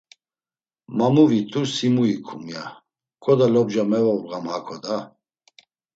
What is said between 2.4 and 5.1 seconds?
ya; “Ǩoda lobca mevobğam hako da!”